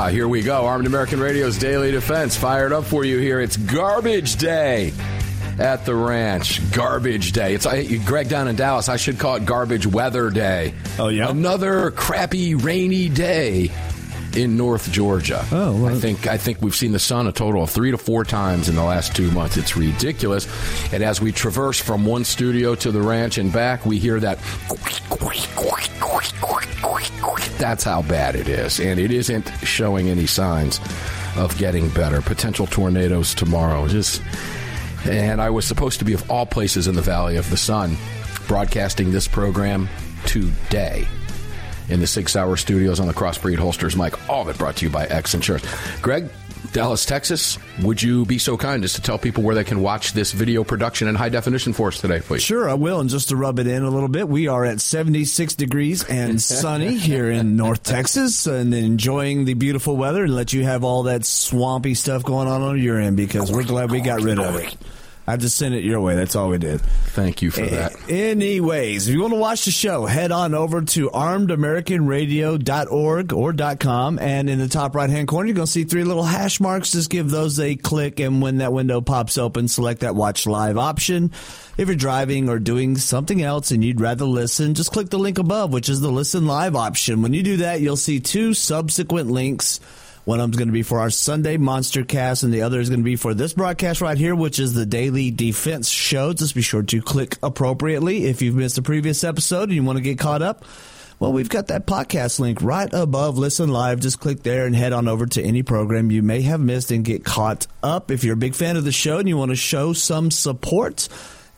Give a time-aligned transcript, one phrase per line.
[0.00, 0.64] Ah, here we go.
[0.64, 3.40] Armed American Radio's Daily Defense fired up for you here.
[3.40, 4.92] It's garbage day
[5.58, 6.60] at the ranch.
[6.70, 7.52] Garbage day.
[7.52, 8.88] It's I, Greg down in Dallas.
[8.88, 10.72] I should call it garbage weather day.
[11.00, 11.28] Oh yeah.
[11.28, 13.72] Another crappy rainy day
[14.38, 15.44] in North Georgia.
[15.50, 15.96] Oh, well.
[15.96, 18.68] I think I think we've seen the sun a total of three to four times
[18.68, 19.56] in the last two months.
[19.56, 20.46] It's ridiculous.
[20.92, 24.38] And as we traverse from one studio to the ranch and back, we hear that.
[27.58, 30.78] That's how bad it is, and it isn't showing any signs
[31.36, 32.22] of getting better.
[32.22, 33.88] Potential tornadoes tomorrow.
[33.88, 34.22] Just
[35.04, 37.96] and I was supposed to be of all places in the Valley of the Sun,
[38.46, 39.88] broadcasting this program
[40.26, 41.08] today
[41.88, 44.28] in the Sig Sauer Studios on the Crossbreed Holsters mic.
[44.28, 45.66] All of it brought to you by X Insurance.
[46.00, 46.30] Greg,
[46.72, 50.12] Dallas, Texas, would you be so kind as to tell people where they can watch
[50.12, 52.42] this video production in high definition for us today, please?
[52.42, 53.00] Sure, I will.
[53.00, 56.40] And just to rub it in a little bit, we are at 76 degrees and
[56.42, 61.04] sunny here in North Texas and enjoying the beautiful weather and let you have all
[61.04, 64.56] that swampy stuff going on on your end because we're glad we got rid of
[64.56, 64.76] it.
[65.28, 66.14] I just sent it your way.
[66.14, 66.80] That's all we did.
[66.80, 67.94] Thank you for that.
[68.08, 74.18] Anyways, if you want to watch the show, head on over to armedamericanradio.org or .com,
[74.18, 76.92] and in the top right hand corner, you're going to see three little hash marks.
[76.92, 80.78] Just give those a click, and when that window pops open, select that watch live
[80.78, 81.30] option.
[81.76, 85.36] If you're driving or doing something else and you'd rather listen, just click the link
[85.38, 87.20] above, which is the listen live option.
[87.20, 89.78] When you do that, you'll see two subsequent links.
[90.28, 92.90] One of them's going to be for our Sunday Monster Cast, and the other is
[92.90, 96.34] going to be for this broadcast right here, which is the Daily Defense Show.
[96.34, 99.96] Just be sure to click appropriately if you've missed a previous episode and you want
[99.96, 100.66] to get caught up.
[101.18, 104.00] Well, we've got that podcast link right above Listen Live.
[104.00, 107.06] Just click there and head on over to any program you may have missed and
[107.06, 108.10] get caught up.
[108.10, 111.08] If you're a big fan of the show and you want to show some support,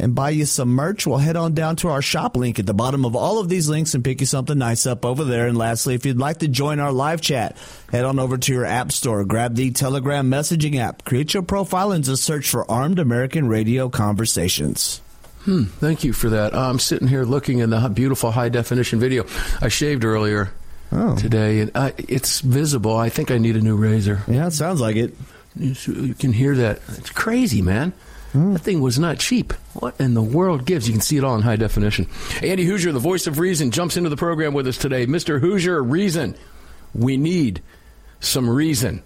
[0.01, 2.75] and buy you some merch, well, head on down to our shop link at the
[2.75, 5.47] bottom of all of these links and pick you something nice up over there.
[5.47, 7.57] And lastly, if you'd like to join our live chat,
[7.93, 11.93] head on over to your app store, grab the Telegram messaging app, create your profile,
[11.93, 15.01] and just search for Armed American Radio Conversations.
[15.45, 16.55] Hmm, thank you for that.
[16.55, 19.25] I'm sitting here looking in the beautiful high definition video.
[19.61, 20.53] I shaved earlier
[20.93, 21.15] Oh.
[21.17, 22.97] today, and I, it's visible.
[22.97, 24.23] I think I need a new razor.
[24.27, 25.15] Yeah, it sounds like it.
[25.57, 26.81] You you can hear that.
[26.99, 27.93] It's crazy, man.
[28.33, 28.53] Hmm.
[28.53, 29.53] That thing was not cheap.
[29.75, 30.87] What in the world gives?
[30.87, 32.09] You can see it all in high definition.
[32.43, 35.07] Andy Hooser, the voice of reason, jumps into the program with us today.
[35.07, 35.41] Mr.
[35.41, 36.37] Hooser, reason.
[36.95, 37.63] We need
[38.21, 39.03] some reason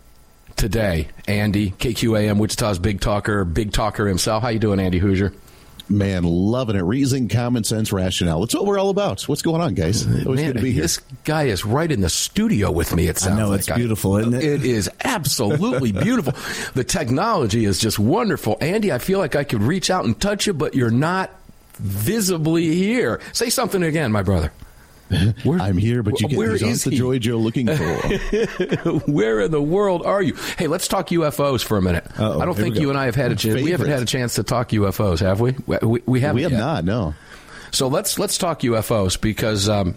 [0.57, 1.09] today.
[1.27, 4.43] Andy, KQAM, Wichita's big talker, big talker himself.
[4.43, 5.33] How you doing, Andy Hooser?
[5.89, 6.83] Man, loving it.
[6.83, 8.41] Reason, common sense, rationale.
[8.41, 9.23] That's what we're all about.
[9.29, 10.07] What's going on, guys?
[10.07, 10.83] Uh, Always Man, good to be here.
[10.83, 13.07] This guy is right in the studio with me.
[13.09, 14.43] It sounds know, like it's beautiful, isn't it?
[14.43, 16.33] It is absolutely beautiful.
[16.75, 18.57] The technology is just wonderful.
[18.61, 21.31] Andy, I feel like I could reach out and touch you, but you're not
[21.75, 23.21] visibly here.
[23.33, 24.53] Say something again, my brother.
[25.45, 26.97] Where- I'm here, but you get where is the he?
[26.97, 27.75] joy Joe looking for.
[29.11, 30.35] Where in the world are you?
[30.57, 32.07] Hey, let's talk UFOs for a minute.
[32.19, 33.63] Uh-oh, I don't think you and I have had a chance.
[33.63, 35.55] We haven't had a chance to talk UFOs, have we?
[35.67, 36.37] We, we, we haven't.
[36.37, 36.59] we have yet.
[36.59, 37.15] not, no.
[37.71, 39.97] So let's let's talk UFOs because um,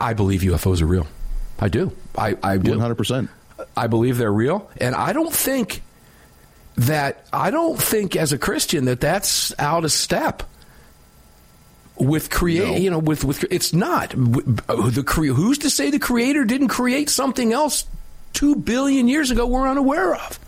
[0.00, 1.06] I believe UFOs are real.
[1.58, 1.92] I do.
[2.16, 2.74] I, I do.
[2.76, 3.28] 100%.
[3.76, 5.82] I believe they're real, and I don't think
[6.76, 10.44] that I don't think as a Christian that that's out of step
[12.00, 12.66] with create.
[12.68, 12.76] No.
[12.76, 17.10] You know, with with it's not the cre- who's to say the creator didn't create
[17.10, 17.86] something else
[18.32, 20.38] two billion years ago we're unaware of.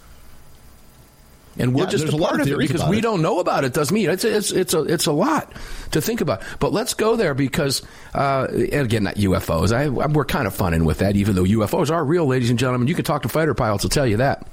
[1.59, 3.01] And we're Yeah, just a a part of of it because we it.
[3.03, 3.75] don't know about it.
[3.75, 5.53] Doesn't mean it's it's it's a it's a lot
[5.91, 6.43] to think about.
[6.61, 7.83] But let's go there because
[8.15, 9.73] uh, again, not UFOs.
[9.73, 12.59] I, I we're kind of funning with that, even though UFOs are real, ladies and
[12.59, 12.87] gentlemen.
[12.89, 14.47] You can talk to fighter pilots; will tell you that.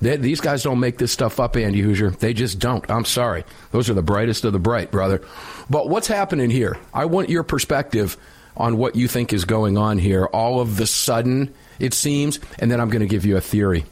[0.00, 2.16] They, these guys don't make this stuff up, Andy Hooser.
[2.18, 2.88] They just don't.
[2.90, 3.44] I'm sorry.
[3.72, 5.22] Those are the brightest of the bright, brother.
[5.68, 6.78] But what's happening here?
[6.94, 8.16] I want your perspective
[8.56, 10.26] on what you think is going on here.
[10.26, 13.84] All of the sudden, it seems, and then I'm going to give you a theory.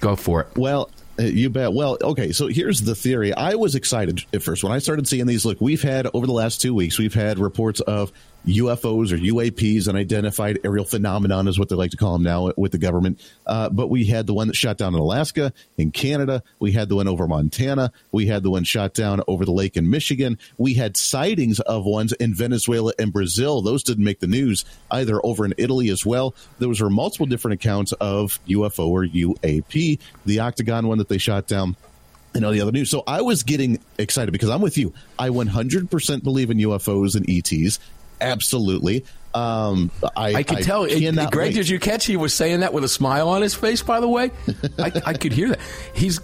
[0.00, 0.48] Go for it.
[0.56, 1.72] Well, uh, you bet.
[1.72, 3.34] Well, okay, so here's the theory.
[3.34, 5.44] I was excited at first when I started seeing these.
[5.44, 8.12] Look, we've had over the last two weeks, we've had reports of
[8.46, 12.72] UFOs or UAPs, unidentified aerial phenomenon is what they like to call them now with
[12.72, 13.20] the government.
[13.46, 16.42] Uh, but we had the one that shot down in Alaska, in Canada.
[16.58, 17.92] We had the one over Montana.
[18.12, 20.38] We had the one shot down over the lake in Michigan.
[20.58, 23.60] We had sightings of ones in Venezuela and Brazil.
[23.60, 26.34] Those didn't make the news either over in Italy as well.
[26.58, 29.98] Those were multiple different accounts of UFO or UAP.
[30.24, 31.76] The Octagon one that they shot down
[32.34, 32.90] and all the other news.
[32.90, 34.94] So I was getting excited because I'm with you.
[35.18, 37.80] I 100% believe in UFOs and ETs
[38.20, 39.04] absolutely.
[39.32, 40.86] Um, I, I could I tell.
[40.86, 41.54] cannot Greg, wait.
[41.54, 42.04] did you catch?
[42.06, 43.82] He was saying that with a smile on his face.
[43.82, 44.32] By the way,
[44.78, 45.60] I, I could hear that.
[45.94, 46.18] He's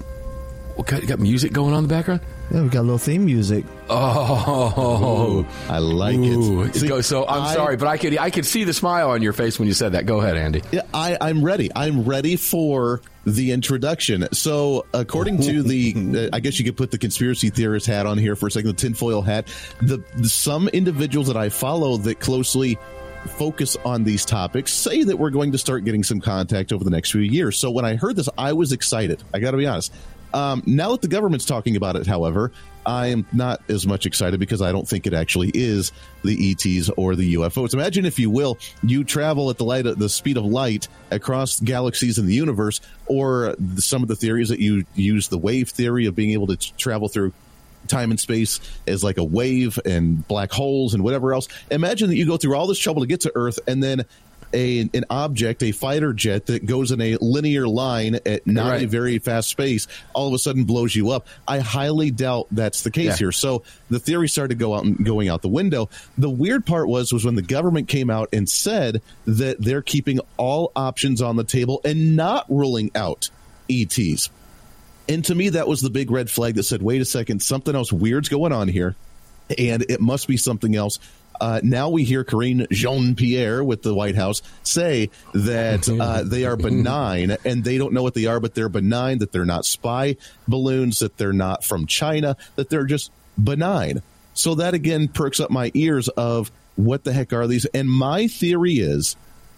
[0.74, 2.20] what, got, got music going on in the background.
[2.50, 3.64] Yeah, we got a little theme music.
[3.88, 6.62] Oh, I like Ooh.
[6.62, 6.74] it.
[6.74, 9.32] See, so I'm I- sorry, but I could I could see the smile on your
[9.32, 10.06] face when you said that.
[10.06, 10.62] Go ahead, Andy.
[10.72, 11.70] Yeah, I, I'm ready.
[11.74, 14.28] I'm ready for the introduction.
[14.32, 18.18] So, according to the, uh, I guess you could put the conspiracy theorist hat on
[18.18, 19.48] here for a second, the tinfoil hat.
[19.82, 22.78] The, the some individuals that I follow that closely
[23.26, 26.90] focus on these topics say that we're going to start getting some contact over the
[26.90, 27.58] next few years.
[27.58, 29.22] So, when I heard this, I was excited.
[29.34, 29.92] I got to be honest.
[30.32, 32.52] Um, now that the government's talking about it, however,
[32.86, 35.92] I am not as much excited because I don't think it actually is
[36.22, 37.74] the ETs or the UFOs.
[37.74, 42.18] Imagine, if you will, you travel at the light, the speed of light across galaxies
[42.18, 46.14] in the universe, or some of the theories that you use the wave theory of
[46.14, 47.32] being able to t- travel through
[47.86, 51.48] time and space as like a wave and black holes and whatever else.
[51.70, 54.04] Imagine that you go through all this trouble to get to Earth and then
[54.52, 58.86] a, an object, a fighter jet that goes in a linear line at not a
[58.86, 61.26] very fast space, all of a sudden blows you up.
[61.46, 63.16] I highly doubt that's the case Yeah.
[63.16, 63.32] here.
[63.32, 65.88] So the theory started to go out and going out the window.
[66.18, 70.20] The weird part was was when the government came out and said that they're keeping
[70.36, 73.30] all options on the table and not ruling out
[73.70, 74.30] ETs.
[75.08, 77.74] And to me, that was the big red flag that said, wait a second, something
[77.74, 78.96] else weird's going on here,
[79.56, 80.98] and it must be something else.
[81.40, 86.44] Uh, now we hear Karine Jean Pierre with the White House say that uh, they
[86.44, 89.64] are benign and they don't know what they are, but they're benign, that they're not
[89.64, 90.16] spy
[90.48, 93.10] balloons, that they're not from China, that they're just
[93.42, 94.02] benign.
[94.34, 97.64] So that again perks up my ears of what the heck are these?
[97.66, 99.16] And my theory is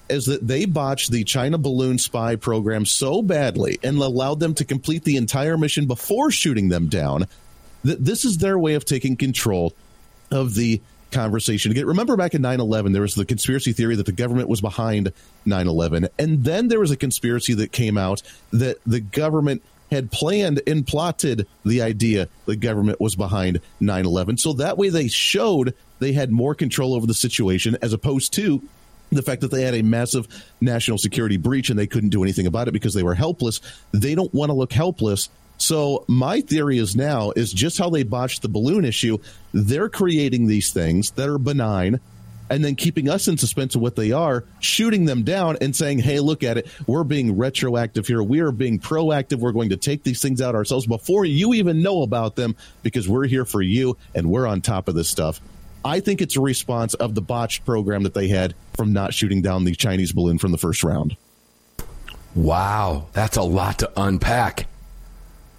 [0.08, 4.64] is that they botched the China balloon spy program so badly and allowed them to
[4.64, 7.26] complete the entire mission before shooting them down
[7.84, 9.74] that this is their way of taking control
[10.30, 11.70] of the conversation.
[11.70, 14.60] Again, remember back in 9 11, there was the conspiracy theory that the government was
[14.60, 15.12] behind
[15.46, 16.08] 9 11.
[16.18, 18.22] And then there was a conspiracy that came out
[18.52, 24.38] that the government had planned and plotted the idea the government was behind 9 11.
[24.38, 28.62] So that way they showed they had more control over the situation as opposed to
[29.10, 30.28] the fact that they had a massive
[30.60, 33.60] national security breach and they couldn't do anything about it because they were helpless.
[33.92, 35.28] They don't want to look helpless.
[35.58, 39.18] So my theory is now is just how they botched the balloon issue.
[39.52, 42.00] They're creating these things that are benign
[42.50, 45.98] and then keeping us in suspense of what they are, shooting them down and saying,
[45.98, 46.68] Hey, look at it.
[46.86, 48.22] We're being retroactive here.
[48.22, 49.38] We are being proactive.
[49.38, 53.08] We're going to take these things out ourselves before you even know about them because
[53.08, 55.40] we're here for you and we're on top of this stuff.
[55.84, 59.42] I think it's a response of the botched program that they had from not shooting
[59.42, 61.16] down the Chinese balloon from the first round.
[62.34, 64.66] Wow, that's a lot to unpack.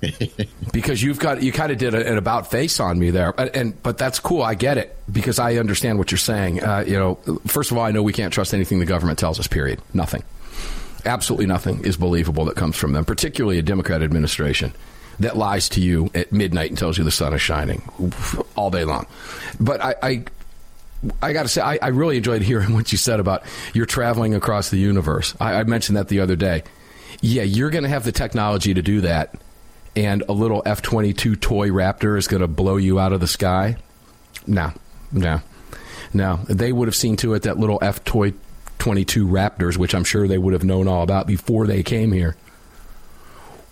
[0.74, 3.84] because you've got you kind of did an about face on me there, and, and
[3.84, 4.42] but that's cool.
[4.42, 6.64] I get it because I understand what you're saying.
[6.64, 7.16] Uh, you know,
[7.48, 9.48] first of all, I know we can't trust anything the government tells us.
[9.48, 9.82] Period.
[9.94, 10.24] Nothing.
[11.06, 14.74] Absolutely nothing is believable that comes from them, particularly a Democrat administration
[15.20, 17.82] that lies to you at midnight and tells you the sun is shining
[18.56, 19.06] all day long.
[19.60, 20.24] But I, I
[21.22, 24.36] I got to say, I, I really enjoyed hearing what you said about you're traveling
[24.36, 25.36] across the universe.
[25.40, 26.64] I, I mentioned that the other day.
[27.22, 29.36] Yeah, you're going to have the technology to do that,
[29.96, 33.28] and a little F 22 toy Raptor is going to blow you out of the
[33.28, 33.78] sky?
[34.48, 34.72] No,
[35.12, 35.42] no,
[36.14, 36.40] no.
[36.48, 38.34] They would have seen to it that little F toy
[38.80, 42.36] 22 Raptors, which I'm sure they would have known all about before they came here,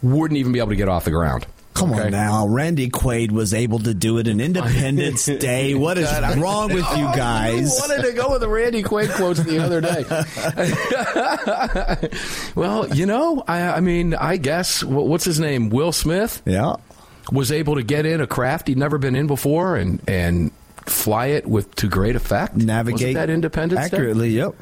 [0.01, 1.45] wouldn't even be able to get off the ground.
[1.77, 2.05] Come Okay?
[2.05, 5.75] on now, Randy Quaid was able to do it in Independence Day.
[5.75, 7.77] What is wrong with you guys?
[7.79, 10.03] I wanted to go with the Randy Quaid quotes the other day.
[12.55, 15.69] well, you know, I, I mean, I guess wh- what's his name?
[15.69, 16.75] Will Smith Yeah.
[17.31, 20.51] was able to get in a craft he'd never been in before and and
[20.85, 22.55] fly it with to great effect.
[22.55, 23.97] Navigate Wasn't that Independence Day?
[23.97, 24.29] accurately.
[24.29, 24.55] Yep.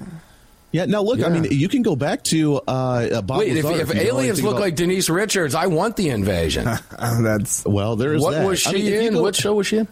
[0.72, 3.81] Yeah, now look, I mean, you can go back to uh, Bob Wait, if, Lazar
[3.84, 6.65] if you know aliens look about- like Denise Richards, I want the invasion.
[7.00, 8.45] That's Well, there is what that.
[8.45, 9.13] was she I mean, in?
[9.13, 9.88] go- what show was she in?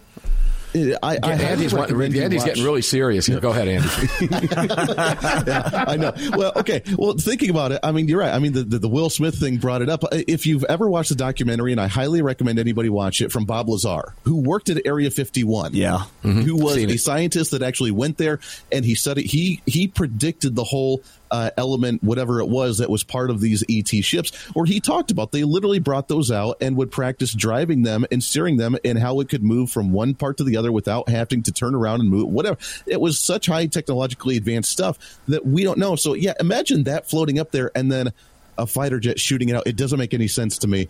[0.74, 3.38] I, I Yeah, Andy's, highly Andy's watch- getting really serious here.
[3.38, 3.88] Go ahead, Andy.
[5.46, 6.12] yeah, I know.
[6.36, 6.82] Well, okay.
[6.98, 8.34] Well, thinking about it, I mean, you're right.
[8.34, 10.02] I mean, the, the, the Will Smith thing brought it up.
[10.04, 13.44] Uh, if you've ever watched the documentary, and I highly recommend anybody watch it, from
[13.44, 15.74] Bob Lazar, who worked at Area 51.
[15.74, 16.04] Yeah.
[16.22, 16.62] Who mm-hmm.
[16.62, 17.00] was Seen a it.
[17.00, 18.40] scientist that actually went there
[18.72, 23.02] and he studied, he, he predicted the whole uh, element, whatever it was that was
[23.02, 26.76] part of these ET ships, or he talked about they literally brought those out and
[26.76, 30.36] would practice driving them and steering them and how it could move from one part
[30.36, 32.56] to the other without having to turn around and move, whatever.
[32.86, 35.96] It was such high technologically advanced stuff that we don't know.
[35.96, 38.12] So, yeah, imagine that floating up there and then
[38.56, 39.66] a fighter jet shooting it out.
[39.66, 40.88] It doesn't make any sense to me.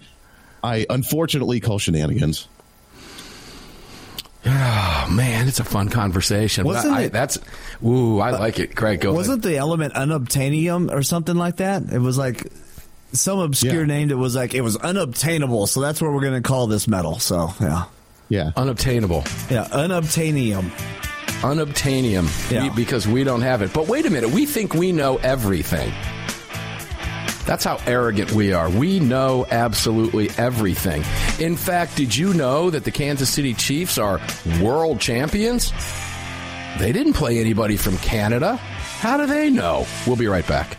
[0.63, 2.49] I unfortunately call shenanigans.
[4.47, 6.65] Oh man, it's a fun conversation.
[6.65, 7.39] But Wasn't I, it- that's
[7.85, 8.77] ooh, I like it.
[8.77, 11.83] Craig, go Wasn't the element unobtainium or something like that?
[11.93, 12.47] It was like
[13.13, 13.87] some obscure Yeah.
[13.87, 15.67] name that was like it was unobtainable.
[15.67, 17.19] So that's what we're going to call this metal.
[17.21, 17.85] So yeah,
[18.29, 18.41] Yeah.
[18.41, 18.53] ahead.
[18.57, 20.71] unobtainable, yeah, unobtainium.
[21.41, 22.65] unobtainium, Yeah.
[22.65, 23.73] we- because we don't have it.
[23.73, 25.93] But wait a minute, we think we know everything.
[27.47, 28.71] That's how arrogant we are.
[28.71, 31.03] We know absolutely everything.
[31.39, 34.21] In fact, did you know that the Kansas City Chiefs are
[34.61, 35.73] world champions?
[36.79, 38.57] They didn't play anybody from Canada.
[38.57, 39.87] How do they know?
[40.07, 40.79] We'll be right back.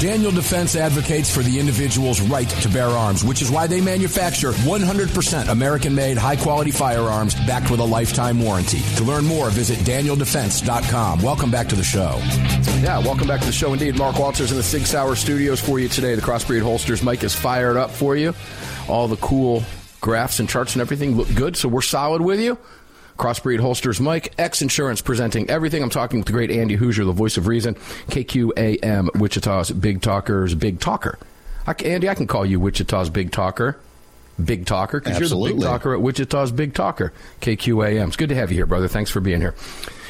[0.00, 4.52] Daniel Defense advocates for the individual's right to bear arms, which is why they manufacture
[4.52, 8.80] 100% American made, high quality firearms backed with a lifetime warranty.
[8.96, 11.20] To learn more, visit danieldefense.com.
[11.20, 12.16] Welcome back to the show.
[12.80, 13.98] Yeah, welcome back to the show indeed.
[13.98, 16.14] Mark Walters in the Sig Sauer studios for you today.
[16.14, 18.32] The Crossbreed Holsters mic is fired up for you.
[18.88, 19.62] All the cool
[20.00, 22.56] graphs and charts and everything look good, so we're solid with you.
[23.20, 25.82] Crossbreed Holsters mic, X Insurance presenting everything.
[25.82, 27.74] I'm talking with the great Andy Hooser, the voice of reason,
[28.08, 31.18] KQAM, Wichita's Big Talker's Big Talker.
[31.66, 33.78] I, Andy, I can call you Wichita's Big Talker.
[34.42, 37.12] Big Talker, because you're the big talker at Wichita's Big Talker,
[37.42, 38.06] KQAM.
[38.06, 38.88] It's good to have you here, brother.
[38.88, 39.54] Thanks for being here.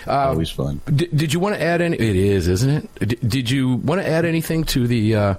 [0.06, 0.80] Uh, Always fun.
[0.94, 1.96] D- did you want to add any?
[1.96, 3.08] It is, isn't it?
[3.08, 5.34] D- did you want to add anything to the uh,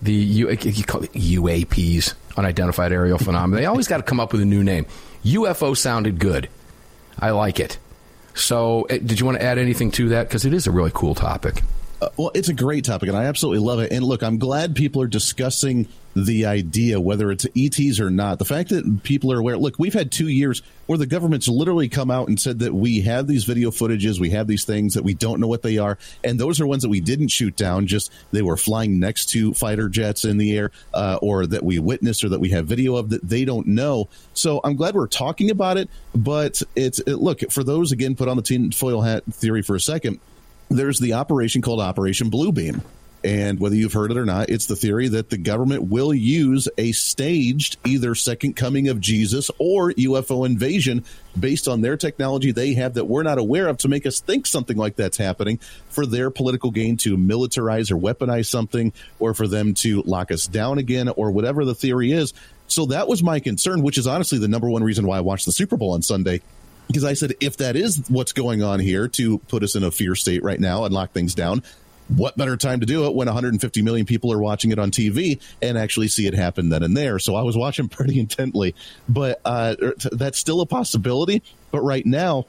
[0.00, 3.60] the U- you call it UAPs, unidentified aerial phenomena?
[3.60, 4.86] they always got to come up with a new name.
[5.26, 6.48] UFO sounded good.
[7.18, 7.78] I like it.
[8.34, 10.28] So, eh, did you want to add anything to that?
[10.28, 11.62] Because it is a really cool topic.
[12.04, 13.90] Uh, well, it's a great topic, and I absolutely love it.
[13.90, 18.38] And look, I'm glad people are discussing the idea, whether it's ETs or not.
[18.38, 19.56] The fact that people are aware.
[19.56, 23.00] Look, we've had two years where the government's literally come out and said that we
[23.00, 25.96] have these video footages, we have these things that we don't know what they are,
[26.22, 27.86] and those are ones that we didn't shoot down.
[27.86, 31.78] Just they were flying next to fighter jets in the air, uh, or that we
[31.78, 34.10] witnessed, or that we have video of that they don't know.
[34.34, 35.88] So I'm glad we're talking about it.
[36.14, 38.14] But it's it, look for those again.
[38.14, 40.20] Put on the tinfoil hat theory for a second
[40.68, 42.82] there's the operation called Operation Bluebeam.
[43.24, 46.68] And whether you've heard it or not, it's the theory that the government will use
[46.76, 51.04] a staged either second coming of Jesus or UFO invasion
[51.38, 54.46] based on their technology they have that we're not aware of to make us think
[54.46, 59.48] something like that's happening for their political gain to militarize or weaponize something or for
[59.48, 62.34] them to lock us down again or whatever the theory is.
[62.66, 65.46] So that was my concern, which is honestly the number one reason why I watched
[65.46, 66.42] the Super Bowl on Sunday
[66.86, 69.90] because I said, if that is what's going on here to put us in a
[69.90, 71.62] fear state right now and lock things down,
[72.08, 75.40] what better time to do it when 150 million people are watching it on TV
[75.62, 77.18] and actually see it happen then and there?
[77.18, 78.74] So I was watching pretty intently,
[79.08, 81.42] but uh, er, that's still a possibility.
[81.70, 82.46] But right now,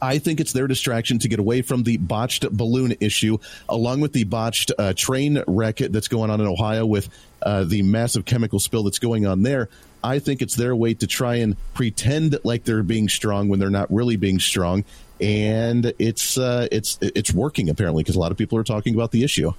[0.00, 4.12] I think it's their distraction to get away from the botched balloon issue, along with
[4.12, 7.08] the botched uh, train wreck that's going on in Ohio with
[7.44, 9.68] uh, the massive chemical spill that's going on there.
[10.04, 13.70] I think it's their way to try and pretend like they're being strong when they're
[13.70, 14.84] not really being strong,
[15.20, 19.12] and it's uh, it's it's working apparently because a lot of people are talking about
[19.12, 19.52] the issue.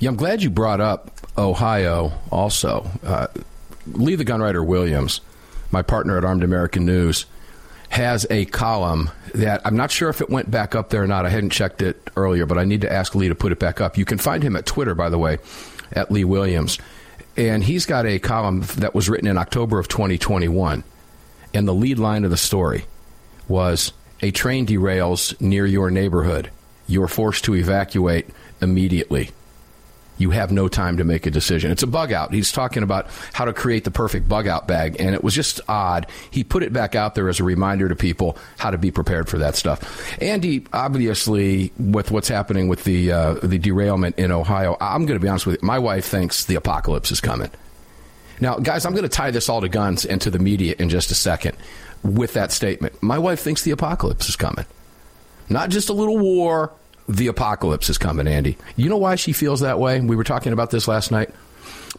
[0.00, 2.12] Yeah, I'm glad you brought up Ohio.
[2.32, 3.26] Also, uh,
[3.92, 5.20] Lee the Gunwriter Williams,
[5.70, 7.26] my partner at Armed American News,
[7.90, 11.26] has a column that I'm not sure if it went back up there or not.
[11.26, 13.80] I hadn't checked it earlier, but I need to ask Lee to put it back
[13.80, 13.98] up.
[13.98, 15.38] You can find him at Twitter, by the way,
[15.92, 16.78] at Lee Williams
[17.36, 20.84] and he's got a column that was written in October of 2021.
[21.54, 22.86] And the lead line of the story
[23.48, 26.50] was a train derails near your neighborhood.
[26.86, 28.28] You're forced to evacuate
[28.60, 29.30] immediately
[30.18, 31.70] you have no time to make a decision.
[31.70, 32.32] It's a bug out.
[32.32, 35.60] He's talking about how to create the perfect bug out bag, and it was just
[35.68, 36.06] odd.
[36.30, 39.28] He put it back out there as a reminder to people how to be prepared
[39.28, 40.20] for that stuff.
[40.22, 45.22] Andy, obviously, with what's happening with the uh, the derailment in Ohio, I'm going to
[45.22, 45.66] be honest with you.
[45.66, 47.50] My wife thinks the apocalypse is coming.
[48.40, 50.88] Now, guys, I'm going to tie this all to guns and to the media in
[50.88, 51.56] just a second
[52.02, 53.02] with that statement.
[53.02, 54.66] My wife thinks the apocalypse is coming.
[55.48, 56.72] Not just a little war,
[57.08, 58.56] the apocalypse is coming, Andy.
[58.76, 60.00] You know why she feels that way?
[60.00, 61.30] We were talking about this last night.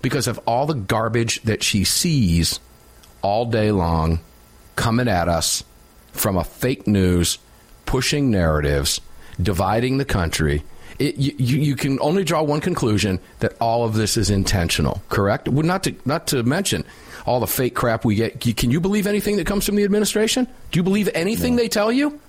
[0.02, 2.60] Because of all the garbage that she sees
[3.22, 4.20] all day long
[4.76, 5.64] coming at us
[6.12, 7.40] from a fake news,
[7.86, 9.02] pushing narratives,
[9.42, 10.64] dividing the country.
[11.00, 15.48] It, you, you, can only draw one conclusion that all of this is intentional, correct?
[15.48, 16.86] Well, not to not to mention
[17.28, 18.40] all the fake crap we get.
[18.40, 20.48] Can you believe anything that comes from the administration?
[20.72, 21.62] Do you believe anything no.
[21.62, 22.20] they tell you?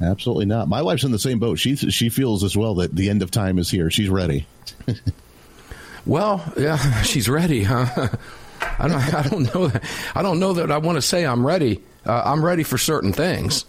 [0.00, 0.68] Absolutely not.
[0.68, 1.58] My wife's in the same boat.
[1.58, 3.90] She she feels as well that the end of time is here.
[3.90, 4.46] She's ready.
[6.06, 7.86] well, yeah, she's ready, huh?
[8.78, 11.46] I don't I don't know that I don't know that I want to say I'm
[11.46, 11.82] ready.
[12.04, 13.64] Uh, I'm ready for certain things.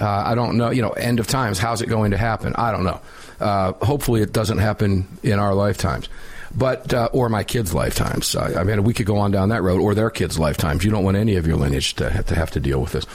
[0.00, 1.58] Uh, I don't know, you know, end of times.
[1.58, 2.54] How's it going to happen?
[2.56, 3.00] I don't know.
[3.40, 6.08] Uh, hopefully, it doesn't happen in our lifetimes.
[6.54, 8.36] But uh, or my kids' lifetimes.
[8.36, 10.84] I, I, mean, we could go on down that road, or their kids' lifetimes.
[10.84, 13.06] You don't want any of your lineage to have to, have to deal with this.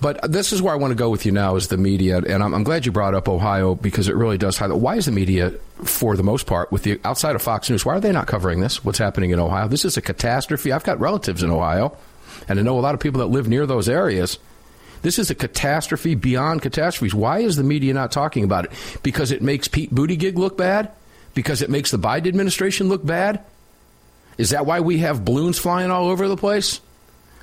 [0.00, 2.42] But this is where I want to go with you now is the media, and
[2.42, 5.12] I'm, I'm glad you brought up Ohio because it really does highlight why is the
[5.12, 5.52] media,
[5.84, 8.60] for the most part, with the outside of Fox News, why are they not covering
[8.60, 8.84] this?
[8.84, 9.68] What's happening in Ohio?
[9.68, 10.72] This is a catastrophe.
[10.72, 11.96] I've got relatives in Ohio,
[12.48, 14.38] and I know a lot of people that live near those areas.
[15.02, 17.14] This is a catastrophe beyond catastrophes.
[17.14, 18.72] Why is the media not talking about it?
[19.02, 20.92] Because it makes Pete Buttigieg look bad?
[21.34, 23.44] Because it makes the Biden administration look bad?
[24.38, 26.80] Is that why we have balloons flying all over the place?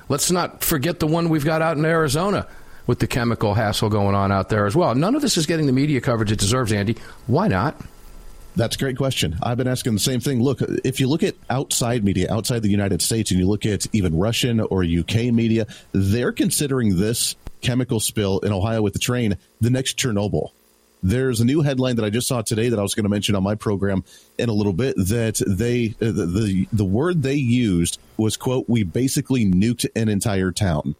[0.08, 2.48] Let's not forget the one we've got out in Arizona
[2.86, 4.94] with the chemical hassle going on out there as well.
[4.94, 6.96] None of this is getting the media coverage it deserves, Andy.
[7.28, 7.80] Why not?
[8.56, 9.38] That's a great question.
[9.42, 10.42] I've been asking the same thing.
[10.42, 13.86] Look, if you look at outside media, outside the United States, and you look at
[13.94, 19.38] even Russian or UK media, they're considering this chemical spill in Ohio with the train
[19.60, 20.50] the next Chernobyl.
[21.02, 23.34] There's a new headline that I just saw today that I was going to mention
[23.34, 24.04] on my program
[24.38, 28.68] in a little bit that they uh, the, the the word they used was quote
[28.68, 30.94] we basically nuked an entire town.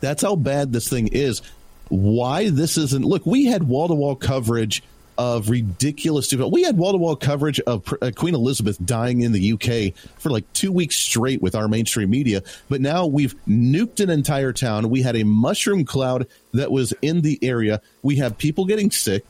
[0.00, 1.42] That's how bad this thing is.
[1.88, 4.82] Why this isn't look, we had wall to wall coverage
[5.22, 6.48] of ridiculous stupid.
[6.48, 10.30] We had wall to wall coverage of uh, Queen Elizabeth dying in the UK for
[10.30, 14.90] like two weeks straight with our mainstream media, but now we've nuked an entire town.
[14.90, 17.80] We had a mushroom cloud that was in the area.
[18.02, 19.24] We have people getting sick.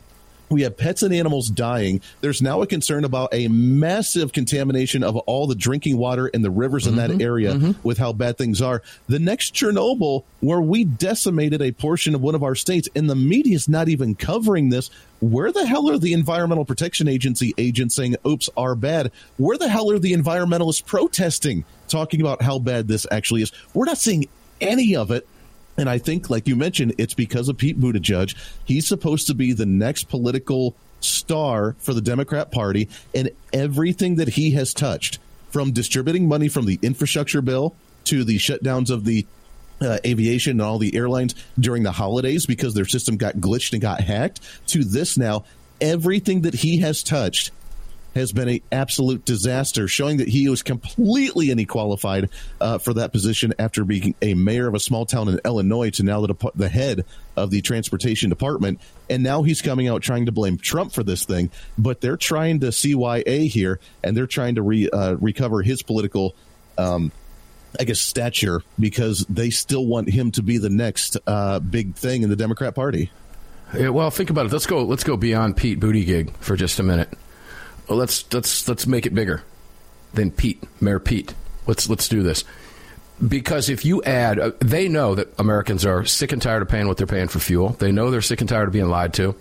[0.53, 2.03] We have pets and animals dying.
[2.21, 6.51] There's now a concern about a massive contamination of all the drinking water in the
[6.51, 7.81] rivers in mm-hmm, that area mm-hmm.
[7.83, 8.83] with how bad things are.
[9.09, 13.17] The next Chernobyl, where we decimated a portion of one of our states, and the
[13.17, 14.91] media is not even covering this.
[15.21, 19.12] Where the hell are the Environmental Protection Agency agents saying, oops, are bad?
[19.37, 23.53] Where the hell are the environmentalists protesting, talking about how bad this actually is?
[23.73, 24.27] We're not seeing
[24.61, 25.27] any of it.
[25.77, 28.37] And I think, like you mentioned, it's because of Pete Buttigieg.
[28.65, 34.29] He's supposed to be the next political star for the Democrat Party, and everything that
[34.29, 35.19] he has touched,
[35.51, 39.27] from distributing money from the infrastructure bill to the shutdowns of the
[39.81, 43.83] uh, aviation and all the airlines during the holidays because their system got glitched and
[43.83, 45.45] got hacked, to this now,
[45.81, 47.51] everything that he has touched
[48.14, 53.55] has been an absolute disaster, showing that he was completely unqualified uh, for that position
[53.59, 57.05] after being a mayor of a small town in Illinois to now the, the head
[57.37, 58.81] of the transportation department.
[59.09, 62.61] And now he's coming out trying to blame Trump for this thing, but they're trying
[62.61, 66.35] to CYA here and they're trying to re, uh, recover his political.
[66.79, 67.12] Um,
[67.81, 72.22] I guess stature because they still want him to be the next uh, big thing
[72.22, 73.11] in the Democrat Party.
[73.75, 74.53] Yeah, well, think about it.
[74.53, 74.85] Let's go.
[74.85, 77.09] Let's go beyond Pete Buttigieg for just a minute.
[77.92, 79.42] Well, let's let's let's make it bigger
[80.14, 81.35] than Pete, Mayor Pete.
[81.66, 82.42] Let's let's do this
[83.28, 86.88] because if you add, uh, they know that Americans are sick and tired of paying
[86.88, 87.68] what they're paying for fuel.
[87.68, 89.37] They know they're sick and tired of being lied to.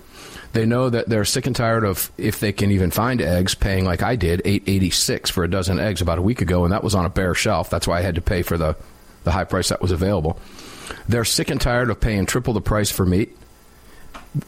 [0.51, 3.85] They know that they're sick and tired of, if they can even find eggs, paying
[3.85, 6.73] like I did, eight eighty six for a dozen eggs about a week ago, and
[6.73, 7.69] that was on a bare shelf.
[7.69, 8.75] That's why I had to pay for the
[9.23, 10.37] the high price that was available.
[11.07, 13.37] They're sick and tired of paying triple the price for meat.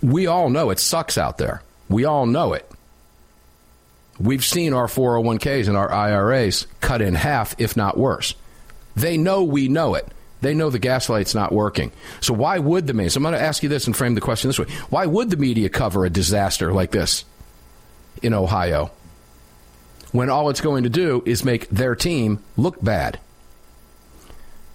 [0.01, 1.63] We all know it sucks out there.
[1.87, 2.69] We all know it.
[4.19, 8.35] We've seen our 401ks and our IRAs cut in half, if not worse.
[8.95, 10.07] They know we know it.
[10.41, 11.91] They know the gaslight's not working.
[12.19, 13.09] So why would the media?
[13.11, 15.29] So I'm going to ask you this and frame the question this way: Why would
[15.29, 17.23] the media cover a disaster like this
[18.21, 18.91] in Ohio
[20.11, 23.19] when all it's going to do is make their team look bad?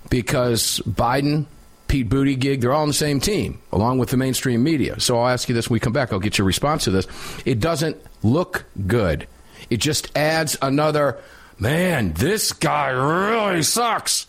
[0.08, 1.44] Because Biden,
[1.86, 4.98] Pete Buttigieg, they're all on the same team, along with the mainstream media.
[4.98, 6.14] So I'll ask you this when we come back.
[6.14, 7.06] I'll get your response to this.
[7.44, 9.26] It doesn't look good.
[9.70, 11.18] It just adds another,
[11.58, 14.26] man, this guy really sucks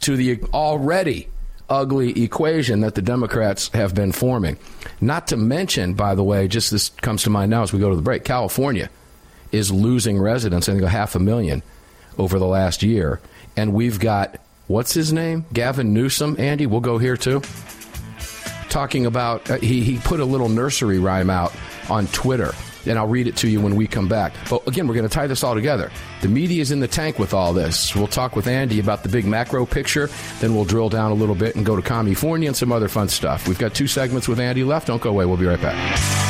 [0.00, 1.28] to the already
[1.68, 4.58] ugly equation that the Democrats have been forming.
[5.00, 7.90] Not to mention, by the way, just this comes to mind now as we go
[7.90, 8.90] to the break, California
[9.52, 11.62] is losing residents, I think a half a million
[12.18, 13.20] over the last year.
[13.56, 15.44] And we've got, what's his name?
[15.52, 17.42] Gavin Newsom, Andy, we'll go here too.
[18.70, 21.52] Talking about, uh, he, he put a little nursery rhyme out
[21.90, 22.52] on Twitter
[22.86, 24.32] and I'll read it to you when we come back.
[24.48, 25.90] But again, we're going to tie this all together.
[26.22, 27.94] The media is in the tank with all this.
[27.94, 30.08] We'll talk with Andy about the big macro picture,
[30.40, 33.08] then we'll drill down a little bit and go to California and some other fun
[33.08, 33.48] stuff.
[33.48, 34.86] We've got two segments with Andy left.
[34.86, 35.26] Don't go away.
[35.26, 36.29] We'll be right back.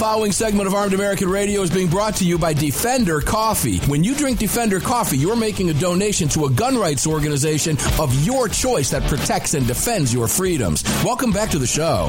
[0.00, 3.80] following segment of Armed American Radio is being brought to you by Defender Coffee.
[3.80, 8.14] When you drink Defender Coffee, you're making a donation to a gun rights organization of
[8.24, 10.82] your choice that protects and defends your freedoms.
[11.04, 12.06] Welcome back to the show.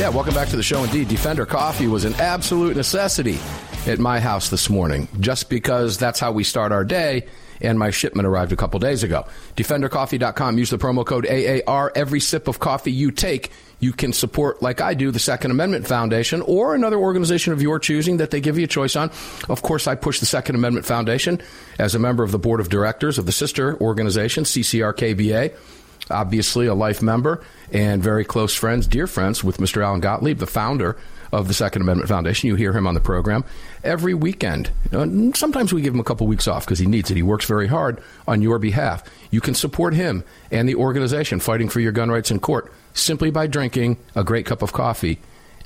[0.00, 1.08] Yeah, welcome back to the show indeed.
[1.08, 3.38] Defender Coffee was an absolute necessity
[3.86, 7.26] at my house this morning, just because that's how we start our day
[7.60, 9.26] and my shipment arrived a couple days ago.
[9.56, 10.58] DefenderCoffee.com.
[10.58, 11.92] Use the promo code AAR.
[11.94, 15.86] Every sip of coffee you take, you can support, like I do, the Second Amendment
[15.86, 19.10] Foundation or another organization of your choosing that they give you a choice on.
[19.48, 21.40] Of course, I push the Second Amendment Foundation
[21.78, 25.54] as a member of the board of directors of the sister organization, CCRKBA.
[26.10, 27.42] obviously a life member
[27.72, 29.84] and very close friends, dear friends, with Mr.
[29.84, 30.96] Alan Gottlieb, the founder
[31.32, 32.48] of the Second Amendment Foundation.
[32.48, 33.44] You hear him on the program
[33.84, 34.70] every weekend.
[34.92, 37.16] Uh, sometimes we give him a couple weeks off because he needs it.
[37.16, 39.02] He works very hard on your behalf.
[39.30, 43.30] You can support him and the organization fighting for your gun rights in court simply
[43.30, 45.18] by drinking a great cup of coffee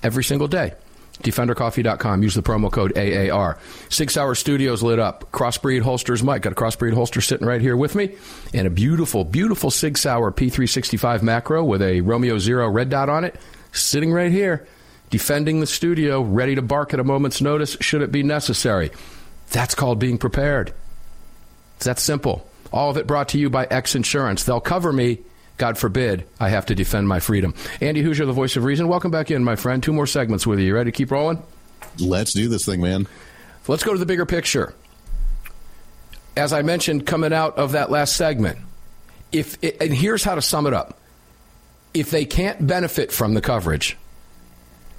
[0.03, 0.75] every single day.
[1.23, 2.23] DefenderCoffee.com.
[2.23, 3.59] Use the promo code AAR.
[3.89, 5.31] Sig Sauer Studios lit up.
[5.31, 6.23] Crossbreed holsters.
[6.23, 8.17] Mike got a crossbreed holster sitting right here with me,
[8.53, 13.25] and a beautiful, beautiful Sig Sauer P365 macro with a Romeo Zero red dot on
[13.25, 13.37] it,
[13.73, 14.67] sitting right here,
[15.13, 18.91] defending the studio, ready to bark at a moment's notice should it be necessary.
[19.53, 20.75] That's called being prepared.
[21.77, 22.49] It's that simple.
[22.73, 24.43] All of it brought to you by X Insurance.
[24.43, 25.21] They'll cover me
[25.59, 27.55] God forbid I have to defend my freedom.
[27.81, 28.89] Andy Hooser, the voice of reason.
[28.89, 29.81] Welcome back in, my friend.
[29.81, 30.67] Two more segments with you.
[30.67, 31.41] You ready to keep rolling?
[32.01, 33.07] Let's do this thing, man.
[33.69, 34.75] Let's go to the bigger picture.
[36.37, 38.59] As I mentioned coming out of that last segment,
[39.31, 40.99] if it, and here's how to sum it up.
[41.95, 43.97] If they can't benefit from the coverage,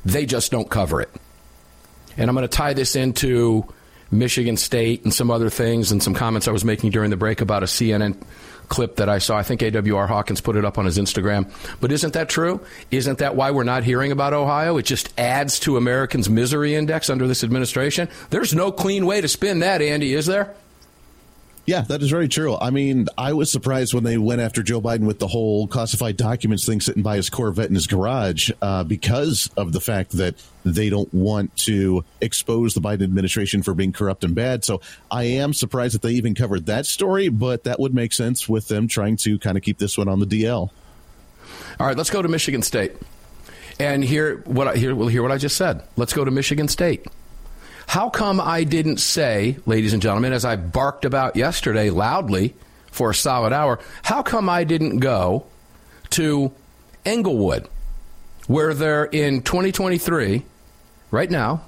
[0.05, 1.09] they just don't cover it.
[2.17, 3.65] And I'm going to tie this into
[4.11, 7.41] Michigan State and some other things and some comments I was making during the break
[7.41, 8.21] about a CNN
[8.69, 9.37] clip that I saw.
[9.37, 11.51] I think AWR Hawkins put it up on his Instagram.
[11.81, 12.61] But isn't that true?
[12.91, 14.77] Isn't that why we're not hearing about Ohio?
[14.77, 18.07] It just adds to Americans' misery index under this administration.
[18.29, 20.55] There's no clean way to spin that, Andy, is there?
[21.65, 22.57] Yeah, that is very true.
[22.57, 26.17] I mean, I was surprised when they went after Joe Biden with the whole classified
[26.17, 30.35] documents thing sitting by his Corvette in his garage uh, because of the fact that
[30.65, 34.65] they don't want to expose the Biden administration for being corrupt and bad.
[34.65, 38.49] So I am surprised that they even covered that story, but that would make sense
[38.49, 40.69] with them trying to kind of keep this one on the DL.
[41.79, 42.93] All right, let's go to Michigan State
[43.79, 45.81] and hear what I, hear, we'll hear what I just said.
[45.95, 47.07] Let's go to Michigan State.
[47.87, 52.55] How come I didn't say, ladies and gentlemen, as I barked about yesterday loudly
[52.91, 55.45] for a solid hour, how come I didn't go
[56.11, 56.51] to
[57.05, 57.67] Englewood,
[58.47, 60.43] where they're in 2023,
[61.11, 61.63] right now,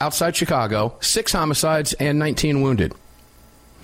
[0.00, 2.92] outside Chicago, six homicides and 19 wounded?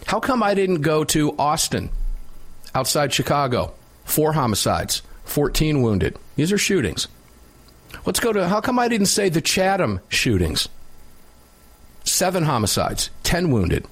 [0.07, 1.91] How come I didn't go to Austin,
[2.75, 3.73] outside Chicago,
[4.05, 6.19] four homicides, 14 wounded?
[6.37, 7.09] These are shootings.
[8.05, 10.69] Let's go to, how come I didn't say the Chatham shootings?
[12.05, 13.87] Seven homicides, 10 wounded.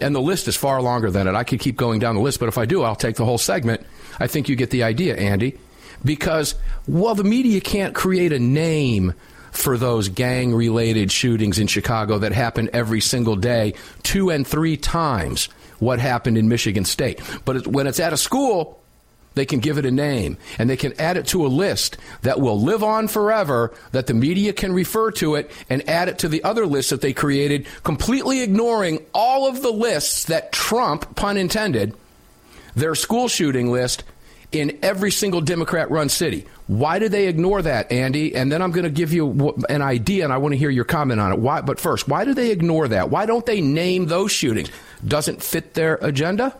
[0.00, 1.34] And the list is far longer than it.
[1.34, 3.38] I could keep going down the list, but if I do, I'll take the whole
[3.38, 3.86] segment.
[4.18, 5.58] I think you get the idea, Andy.
[6.04, 9.14] Because, well, the media can't create a name
[9.52, 14.76] for those gang related shootings in Chicago that happen every single day, two and three
[14.76, 15.48] times
[15.78, 17.20] what happened in Michigan State.
[17.44, 18.83] But when it's at a school,
[19.34, 22.40] they can give it a name and they can add it to a list that
[22.40, 26.28] will live on forever, that the media can refer to it and add it to
[26.28, 31.36] the other list that they created, completely ignoring all of the lists that Trump, pun
[31.36, 31.94] intended,
[32.74, 34.04] their school shooting list
[34.52, 36.46] in every single Democrat run city.
[36.66, 38.34] Why do they ignore that, Andy?
[38.34, 40.84] And then I'm going to give you an idea and I want to hear your
[40.84, 41.38] comment on it.
[41.38, 43.10] Why, but first, why do they ignore that?
[43.10, 44.70] Why don't they name those shootings?
[45.06, 46.56] Doesn't fit their agenda?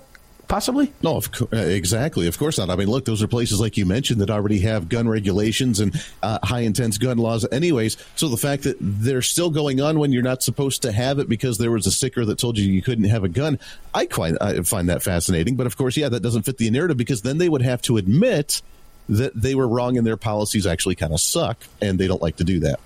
[0.54, 0.92] Possibly?
[1.02, 2.28] No, of co- uh, exactly.
[2.28, 2.70] Of course not.
[2.70, 6.00] I mean, look, those are places like you mentioned that already have gun regulations and
[6.22, 7.96] uh, high intense gun laws, anyways.
[8.14, 11.28] So the fact that they're still going on when you're not supposed to have it
[11.28, 13.58] because there was a sticker that told you you couldn't have a gun,
[13.92, 15.56] I quite I find that fascinating.
[15.56, 17.96] But of course, yeah, that doesn't fit the narrative because then they would have to
[17.96, 18.62] admit
[19.08, 22.36] that they were wrong and their policies actually kind of suck, and they don't like
[22.36, 22.78] to do that.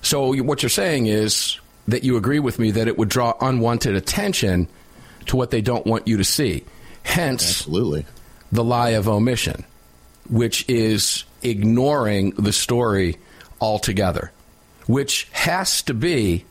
[0.00, 3.94] So what you're saying is that you agree with me that it would draw unwanted
[3.94, 4.68] attention
[5.26, 6.64] to what they don't want you to see.
[7.02, 8.06] Hence, absolutely,
[8.52, 9.64] the lie of omission,
[10.28, 13.16] which is ignoring the story
[13.60, 14.32] altogether,
[14.86, 16.44] which has to be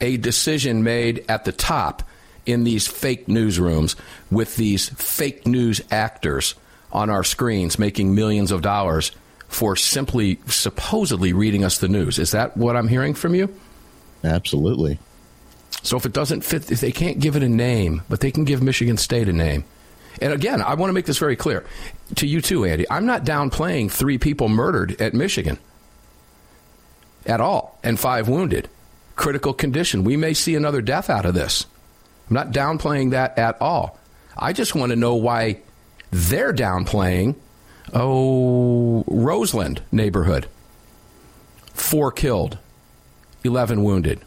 [0.00, 2.02] a decision made at the top
[2.44, 3.94] in these fake newsrooms
[4.30, 6.54] with these fake news actors
[6.90, 9.12] on our screens making millions of dollars
[9.48, 12.18] for simply supposedly reading us the news.
[12.18, 13.54] Is that what I'm hearing from you?
[14.24, 14.98] Absolutely.
[15.82, 18.44] So if it doesn't fit, if they can't give it a name, but they can
[18.44, 19.64] give Michigan State a name,
[20.20, 21.64] and again, I want to make this very clear
[22.16, 22.88] to you too, Andy.
[22.90, 25.58] I'm not downplaying three people murdered at Michigan
[27.26, 28.68] at all and five wounded.
[29.16, 30.04] Critical condition.
[30.04, 31.66] We may see another death out of this.
[32.28, 33.98] I'm not downplaying that at all.
[34.36, 35.60] I just want to know why
[36.10, 37.36] they're downplaying,
[37.92, 40.46] oh, Roseland neighborhood.
[41.74, 42.58] Four killed,
[43.44, 44.20] 11 wounded.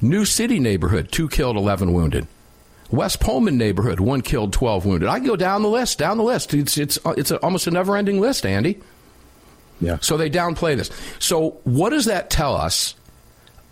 [0.00, 2.26] New City neighborhood, two killed, 11 wounded.
[2.90, 5.08] West Pullman neighborhood, one killed, 12 wounded.
[5.08, 6.54] I go down the list, down the list.
[6.54, 8.80] It's, it's, uh, it's a, almost a never ending list, Andy.
[9.80, 9.98] Yeah.
[10.00, 10.90] So they downplay this.
[11.18, 12.94] So, what does that tell us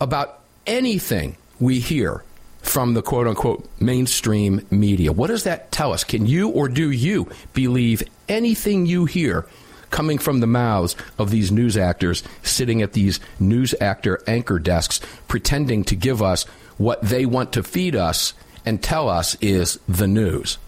[0.01, 2.23] about anything we hear
[2.67, 5.13] from the quote unquote mainstream media.
[5.13, 6.05] What does that tell us?
[6.05, 9.47] Can you or do you believe anything you hear
[9.91, 15.01] coming from the mouths of these news actors sitting at these news actor anchor desks
[15.29, 16.43] pretending to give us
[16.77, 18.35] what they want to feed us
[18.67, 20.59] and tell us is the news?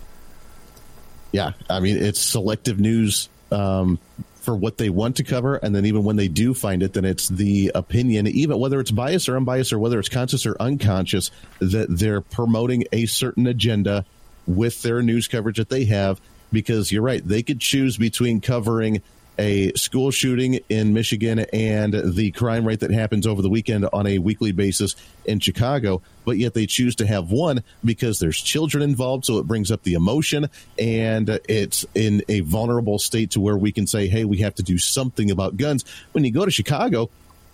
[1.33, 3.99] Yeah, I mean, it's selective news um,
[4.41, 7.05] for what they want to cover, and then even when they do find it, then
[7.05, 11.31] it's the opinion, even whether it's biased or unbiased, or whether it's conscious or unconscious,
[11.59, 14.07] that they're promoting a certain agenda
[14.47, 16.19] with their news coverage that they have.
[16.51, 19.03] Because you're right, they could choose between covering
[19.39, 24.07] a school shooting in Michigan and the crime rate that happens over the weekend on
[24.07, 28.83] a weekly basis in Chicago, but yet they choose to have one because there's children
[28.83, 33.57] involved, so it brings up the emotion and it's in a vulnerable state to where
[33.57, 35.85] we can say, hey, we have to do something about guns.
[36.13, 37.11] When you go to Chicago,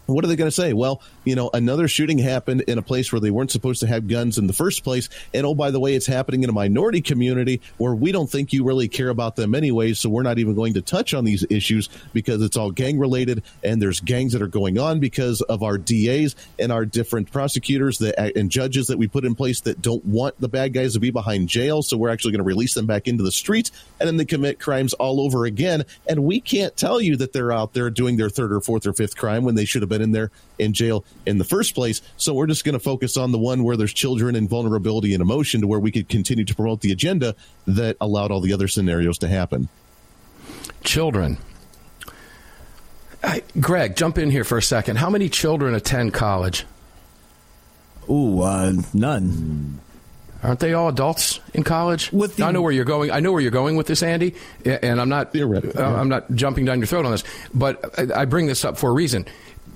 [0.07, 0.73] what are they going to say?
[0.73, 4.09] Well, you know, another shooting happened in a place where they weren't supposed to have
[4.09, 5.09] guns in the first place.
[5.33, 8.53] And oh, by the way, it's happening in a minority community where we don't think
[8.53, 9.95] you really care about them anyway.
[9.95, 13.43] So we're not even going to touch on these issues because it's all gang related.
[13.63, 17.99] And there's gangs that are going on because of our DAs and our different prosecutors
[17.99, 20.95] that, uh, and judges that we put in place that don't want the bad guys
[20.95, 21.83] to be behind jail.
[21.83, 24.61] So we're actually going to release them back into the streets and then they commit
[24.61, 25.85] crimes all over again.
[26.09, 28.93] And we can't tell you that they're out there doing their third or fourth or
[28.93, 32.03] fifth crime when they should have been in there in jail in the first place.
[32.17, 35.23] So we're just going to focus on the one where there's children and vulnerability and
[35.23, 37.35] emotion to where we could continue to promote the agenda
[37.67, 39.69] that allowed all the other scenarios to happen.
[40.83, 41.39] Children.
[43.59, 44.97] Greg, jump in here for a second.
[44.97, 46.67] How many children attend college?
[48.11, 49.81] Ooh, uh, none.
[50.43, 52.13] Aren't they all adults in college?
[52.13, 53.11] With the, I know where you're going.
[53.11, 54.35] I know where you're going with this, Andy,
[54.67, 55.35] and I'm not.
[55.35, 57.25] Uh, I'm not jumping down your throat on this,
[57.55, 59.25] but I bring this up for a reason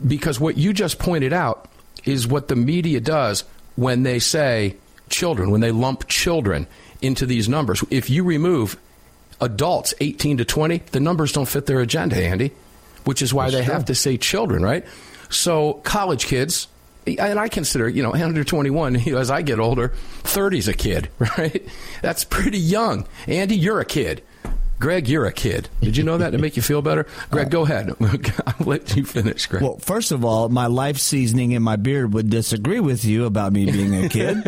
[0.07, 1.69] because what you just pointed out
[2.05, 3.45] is what the media does
[3.77, 4.77] when they say
[5.09, 6.67] children, when they lump children
[7.01, 7.83] into these numbers.
[7.91, 8.79] If you remove
[9.41, 12.53] adults 18 to 20, the numbers don't fit their agenda, Andy,
[13.05, 13.75] which is why That's they true.
[13.75, 14.85] have to say children, right?
[15.31, 16.69] So college kids,
[17.07, 19.93] and I consider, you know, under 21, you know, as I get older,
[20.25, 21.65] 30's a kid, right?
[22.03, 23.07] That's pretty young.
[23.27, 24.23] Andy, you're a kid.
[24.79, 25.69] Greg, you're a kid.
[25.81, 27.07] Did you know that to make you feel better?
[27.31, 27.97] Greg, go ahead.
[28.47, 29.63] I'll let you finish, Greg.
[29.63, 33.53] Well, first of all, my life seasoning in my beard would disagree with you about
[33.53, 34.39] me being a kid.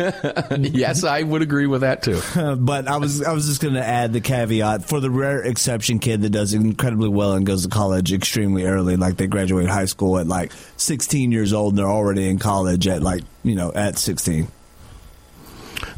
[0.73, 2.21] yes, I would agree with that too.
[2.59, 5.99] but I was I was just going to add the caveat for the rare exception
[5.99, 9.85] kid that does incredibly well and goes to college extremely early, like they graduate high
[9.85, 13.73] school at like 16 years old and they're already in college at like, you know,
[13.73, 14.47] at 16.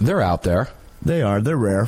[0.01, 0.69] They're out there.
[1.03, 1.39] They are.
[1.39, 1.87] They're rare.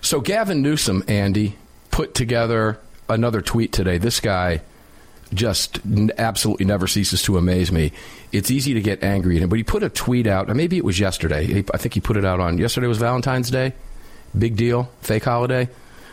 [0.00, 1.56] So Gavin Newsom, Andy,
[1.90, 2.78] put together
[3.08, 3.98] another tweet today.
[3.98, 4.62] This guy
[5.32, 5.78] just
[6.18, 7.92] absolutely never ceases to amaze me.
[8.32, 10.48] It's easy to get angry at him, but he put a tweet out.
[10.48, 11.64] Maybe it was yesterday.
[11.72, 13.74] I think he put it out on yesterday was Valentine's Day.
[14.36, 15.68] Big deal, fake holiday,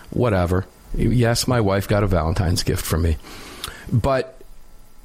[0.10, 0.66] whatever.
[0.96, 3.18] Yes, my wife got a Valentine's gift from me,
[3.92, 4.40] but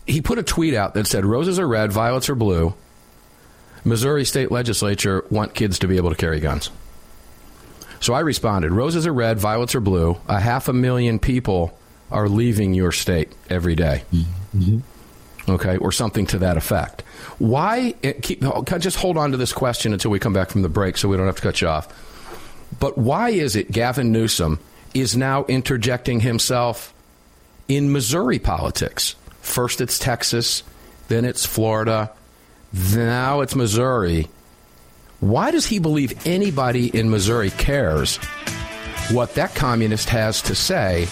[0.07, 2.74] he put a tweet out that said roses are red, violets are blue.
[3.85, 6.70] Missouri state legislature want kids to be able to carry guns.
[8.03, 10.18] So I responded roses are red, violets are blue.
[10.26, 11.78] A half a million people
[12.11, 14.03] are leaving your state every day.
[14.12, 14.80] Mm-hmm.
[15.48, 17.03] Okay, or something to that effect.
[17.38, 17.94] Why?
[18.22, 18.42] Keep,
[18.80, 21.16] just hold on to this question until we come back from the break so we
[21.16, 21.88] don't have to cut you off.
[22.78, 24.59] But why is it Gavin Newsom
[24.94, 26.92] is now interjecting himself
[27.68, 29.14] in Missouri politics?
[29.40, 30.64] First it's Texas,
[31.09, 32.11] then it's Florida,
[32.94, 34.28] now it's Missouri.
[35.22, 38.16] Why does he believe anybody in Missouri cares
[39.12, 41.06] what that communist has to say?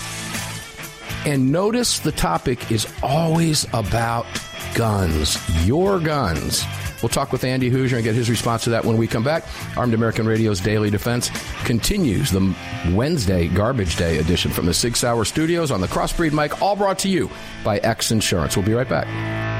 [1.25, 4.27] And notice the topic is always about
[4.75, 6.65] guns, your guns.
[7.01, 9.45] We'll talk with Andy Hooser and get his response to that when we come back.
[9.77, 11.31] Armed American Radio's Daily Defense
[11.63, 12.53] continues the
[12.91, 16.99] Wednesday Garbage Day edition from the Sig Sauer Studios on the Crossbreed mic, all brought
[16.99, 17.31] to you
[17.63, 18.57] by X Insurance.
[18.57, 19.60] We'll be right back.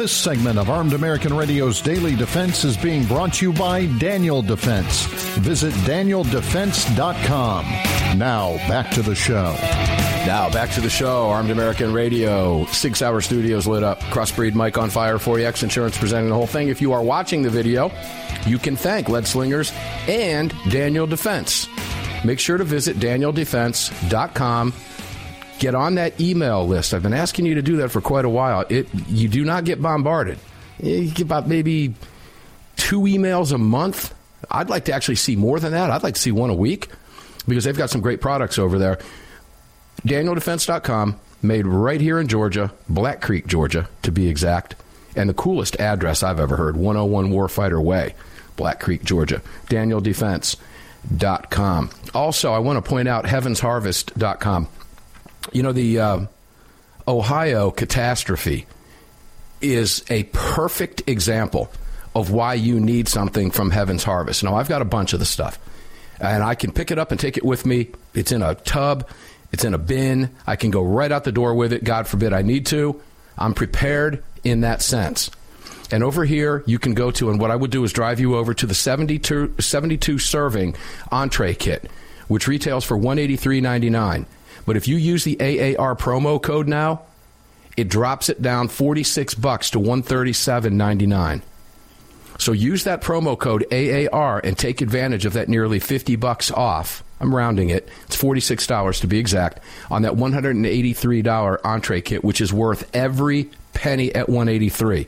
[0.00, 4.40] This segment of Armed American Radio's Daily Defense is being brought to you by Daniel
[4.40, 5.04] Defense.
[5.40, 7.64] Visit danieldefense.com.
[8.18, 9.54] Now, back to the show.
[10.26, 11.28] Now, back to the show.
[11.28, 12.64] Armed American Radio.
[12.68, 14.00] Sig Sauer Studios lit up.
[14.04, 15.18] Crossbreed mic on fire.
[15.18, 16.70] 40X Insurance presenting the whole thing.
[16.70, 17.92] If you are watching the video,
[18.46, 19.70] you can thank Lead Slingers
[20.08, 21.68] and Daniel Defense.
[22.24, 24.72] Make sure to visit danieldefense.com
[25.60, 26.92] get on that email list.
[26.92, 28.64] I've been asking you to do that for quite a while.
[28.68, 30.40] It you do not get bombarded.
[30.82, 31.94] You get about maybe
[32.76, 34.12] two emails a month.
[34.50, 35.90] I'd like to actually see more than that.
[35.90, 36.88] I'd like to see one a week
[37.46, 38.98] because they've got some great products over there.
[40.06, 44.76] DanielDefense.com, made right here in Georgia, Black Creek, Georgia, to be exact,
[45.14, 48.14] and the coolest address I've ever heard 101 Warfighter Way,
[48.56, 49.42] Black Creek, Georgia.
[49.68, 51.90] DanielDefense.com.
[52.14, 54.68] Also, I want to point out HeavensHarvest.com.
[55.52, 56.20] You know, the uh,
[57.06, 58.66] Ohio catastrophe
[59.60, 61.70] is a perfect example
[62.14, 64.42] of why you need something from Heaven's Harvest.
[64.42, 65.58] Now, I've got a bunch of the stuff,
[66.20, 67.88] and I can pick it up and take it with me.
[68.14, 69.08] It's in a tub,
[69.52, 70.30] it's in a bin.
[70.46, 71.84] I can go right out the door with it.
[71.84, 73.00] God forbid I need to.
[73.38, 75.30] I'm prepared in that sense.
[75.92, 78.36] And over here, you can go to, and what I would do is drive you
[78.36, 80.76] over to the 72, 72 serving
[81.10, 81.90] entree kit,
[82.28, 84.26] which retails for $183.99.
[84.66, 87.02] But if you use the AAR promo code now,
[87.76, 91.42] it drops it down 46 bucks to 137.99.
[92.38, 97.04] So use that promo code AAR and take advantage of that nearly 50 bucks off.
[97.20, 97.88] I'm rounding it.
[98.06, 104.14] It's $46 to be exact on that $183 entree kit which is worth every penny
[104.14, 105.06] at 183.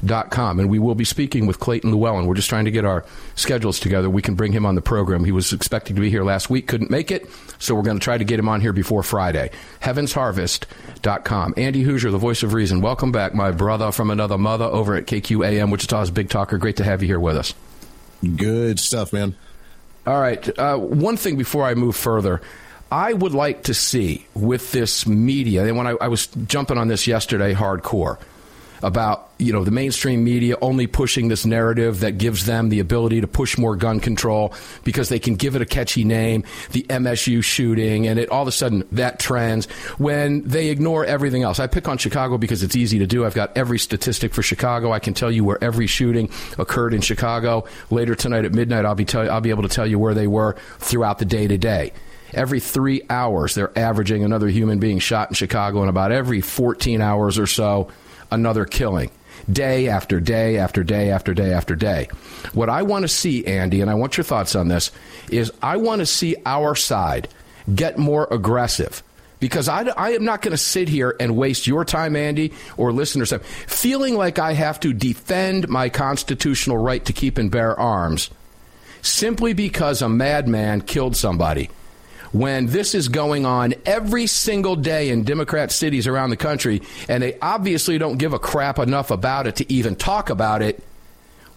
[0.00, 2.26] heavensharvest.com and we will be speaking with Clayton Llewellyn.
[2.26, 4.08] We're just trying to get our schedules together.
[4.10, 5.24] We can bring him on the program.
[5.24, 7.28] He was expecting to be here last week, couldn't make it,
[7.58, 9.50] so we're going to try to get him on here before Friday.
[9.82, 11.54] heavensharvest.com.
[11.56, 12.80] Andy Hooser, the voice of reason.
[12.80, 16.58] Welcome back, my brother from another mother over at KQAM Wichita's Big Talker.
[16.58, 17.54] Great to have you here with us.
[18.36, 19.34] Good stuff, man.
[20.06, 20.58] All right.
[20.58, 22.40] Uh, one thing before I move further,
[22.90, 26.88] I would like to see with this media, and when I, I was jumping on
[26.88, 28.18] this yesterday hardcore
[28.82, 33.20] about you know the mainstream media only pushing this narrative that gives them the ability
[33.20, 34.52] to push more gun control
[34.84, 38.48] because they can give it a catchy name, the MSU shooting, and it all of
[38.48, 39.66] a sudden that trends
[39.98, 41.58] when they ignore everything else.
[41.58, 43.24] I pick on Chicago because it's easy to do.
[43.24, 44.92] I've got every statistic for Chicago.
[44.92, 47.64] I can tell you where every shooting occurred in Chicago.
[47.90, 50.26] Later tonight at midnight, I'll be tell- I'll be able to tell you where they
[50.26, 51.92] were throughout the day to day.
[52.32, 57.00] Every three hours, they're averaging another human being shot in Chicago, and about every 14
[57.00, 57.88] hours or so,
[58.30, 59.10] another killing.
[59.50, 62.08] Day after day after day after day after day.
[62.52, 64.90] What I want to see, Andy, and I want your thoughts on this,
[65.30, 67.28] is I want to see our side
[67.74, 69.02] get more aggressive.
[69.38, 72.92] Because I, I am not going to sit here and waste your time, Andy, or
[72.92, 77.78] listeners' time, feeling like I have to defend my constitutional right to keep and bear
[77.78, 78.28] arms
[79.02, 81.70] simply because a madman killed somebody
[82.32, 87.22] when this is going on every single day in Democrat cities around the country, and
[87.22, 90.82] they obviously don't give a crap enough about it to even talk about it.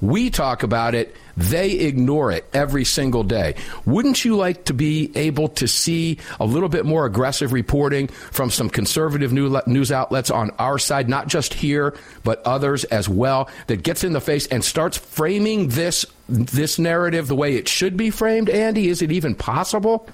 [0.02, 3.56] We talk about it, they ignore it every single day.
[3.86, 8.50] Wouldn't you like to be able to see a little bit more aggressive reporting from
[8.50, 11.96] some conservative news outlets on our side, not just here,
[12.26, 17.28] but others as well, that gets in the face and starts framing this this narrative
[17.28, 18.50] the way it should be framed?
[18.50, 20.10] Andy, is it even possible?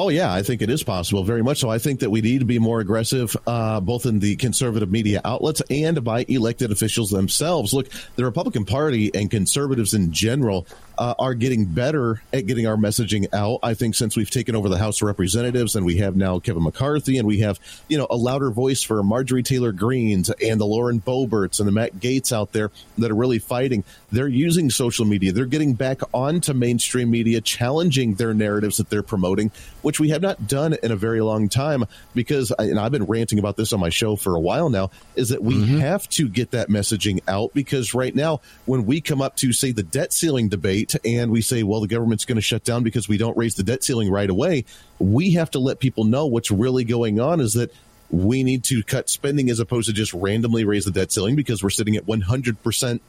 [0.00, 1.70] Oh yeah, I think it is possible, very much so.
[1.70, 5.20] I think that we need to be more aggressive, uh, both in the conservative media
[5.24, 7.74] outlets and by elected officials themselves.
[7.74, 10.68] Look, the Republican Party and conservatives in general
[10.98, 13.60] uh, are getting better at getting our messaging out.
[13.62, 16.64] I think since we've taken over the House of Representatives and we have now Kevin
[16.64, 20.66] McCarthy and we have, you know, a louder voice for Marjorie Taylor Greenes and the
[20.66, 23.84] Lauren Boberts and the Matt Gaetz out there that are really fighting.
[24.10, 25.30] They're using social media.
[25.30, 30.22] They're getting back onto mainstream media, challenging their narratives that they're promoting, which we have
[30.22, 31.84] not done in a very long time
[32.14, 35.28] because, and I've been ranting about this on my show for a while now, is
[35.28, 35.78] that we mm-hmm.
[35.78, 39.70] have to get that messaging out because right now, when we come up to, say,
[39.70, 43.08] the debt ceiling debate, and we say, well, the government's going to shut down because
[43.08, 44.64] we don't raise the debt ceiling right away,
[44.98, 47.72] we have to let people know what's really going on is that
[48.10, 51.62] we need to cut spending as opposed to just randomly raise the debt ceiling because
[51.62, 53.00] we're sitting at 100%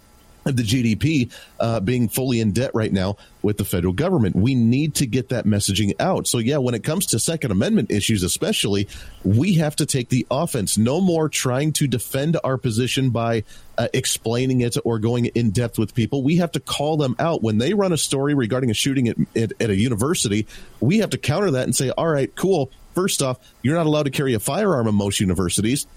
[0.50, 4.36] of the GDP uh, being fully in debt right now with the federal government.
[4.36, 6.28] We need to get that messaging out.
[6.28, 8.88] So, yeah, when it comes to Second Amendment issues, especially,
[9.24, 10.78] we have to take the offense.
[10.78, 13.44] No more trying to defend our position by
[13.78, 16.22] uh, explaining it or going in depth with people.
[16.22, 17.42] We have to call them out.
[17.42, 20.48] When they run a story regarding a shooting at, at, at a university,
[20.82, 22.70] we have to counter that and say, all right, cool.
[22.94, 25.88] First off, you're not allowed to carry a firearm in most universities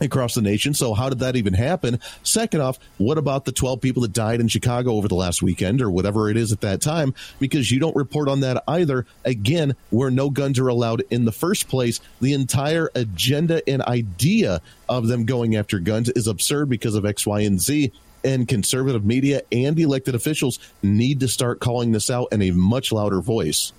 [0.00, 0.74] across the nation.
[0.74, 2.00] So how did that even happen?
[2.22, 5.82] Second off, what about the 12 people that died in Chicago over the last weekend
[5.82, 7.14] or whatever it is at that time?
[7.38, 9.06] Because you don't report on that either.
[9.24, 14.60] Again, where no guns are allowed in the first place, the entire agenda and idea
[14.88, 17.92] of them going after guns is absurd because of X, Y, and Z.
[18.22, 22.92] And conservative media and elected officials need to start calling this out in a much
[22.92, 23.72] louder voice.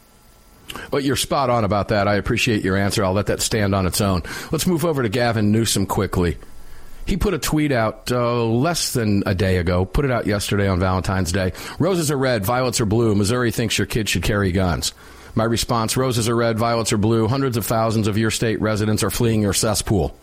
[0.89, 2.07] But you're spot on about that.
[2.07, 3.03] I appreciate your answer.
[3.03, 4.23] I'll let that stand on its own.
[4.51, 6.37] Let's move over to Gavin Newsom quickly.
[7.05, 10.67] He put a tweet out uh, less than a day ago, put it out yesterday
[10.67, 11.51] on Valentine's Day.
[11.79, 13.15] Roses are red, violets are blue.
[13.15, 14.93] Missouri thinks your kids should carry guns.
[15.33, 17.27] My response roses are red, violets are blue.
[17.27, 20.15] Hundreds of thousands of your state residents are fleeing your cesspool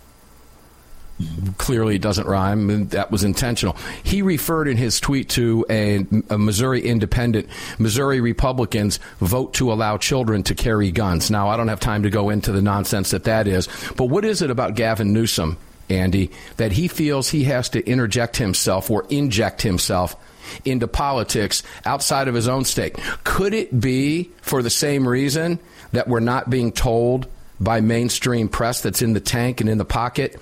[1.56, 2.88] clearly it doesn't rhyme.
[2.88, 3.76] That was intentional.
[4.02, 7.48] He referred in his tweet to a, a, Missouri independent.
[7.78, 11.30] Missouri Republicans vote to allow children to carry guns.
[11.30, 14.24] Now, I don't have time to go into the nonsense that that is, but what
[14.24, 15.56] is it about Gavin Newsom,
[15.88, 20.16] Andy, that he feels he has to interject himself or inject himself?
[20.64, 22.96] Into politics outside of his own state.
[23.22, 25.58] Could it be for the same reason
[25.92, 27.26] that we're not being told
[27.60, 30.40] by mainstream press that's in the tank and in the pocket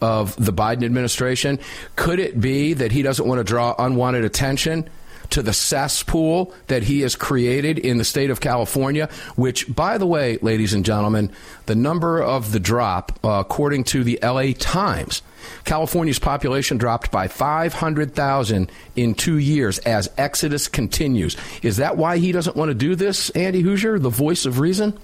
[0.00, 1.58] of the Biden administration?
[1.96, 4.88] Could it be that he doesn't want to draw unwanted attention?
[5.30, 10.06] to the cesspool that he has created in the state of California, which, by the
[10.06, 11.30] way, ladies and gentlemen,
[11.66, 15.22] the number of the drop, uh, according to the LA Times,
[15.64, 21.36] California's population dropped by 500,000 in two years as Exodus continues.
[21.62, 24.98] Is that why he doesn't want to do this, Andy Hooser, the voice of reason?